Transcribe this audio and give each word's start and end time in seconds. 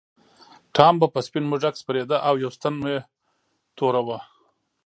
ټام 0.75 0.93
به 1.01 1.07
په 1.13 1.19
سپین 1.27 1.45
موږک 1.51 1.75
سپرېده 1.81 2.17
او 2.27 2.33
یوه 2.43 2.53
ستن 2.57 2.75
یې 2.91 2.97
توره 3.77 4.01
وه. 4.07 4.19